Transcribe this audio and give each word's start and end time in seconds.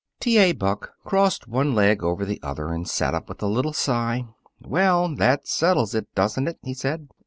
T. 0.19 0.39
A. 0.39 0.51
Buck 0.53 0.93
crossed 1.05 1.47
one 1.47 1.75
leg 1.75 2.01
over 2.01 2.25
the 2.25 2.39
other 2.41 2.69
and 2.69 2.89
sat 2.89 3.13
up 3.13 3.29
with 3.29 3.39
a 3.43 3.45
little 3.45 3.71
sigh. 3.71 4.25
"Well, 4.59 5.13
that 5.17 5.47
settles 5.47 5.93
it, 5.93 6.07
doesn't 6.15 6.47
it?" 6.47 6.57
he 6.63 6.73
said. 6.73 7.09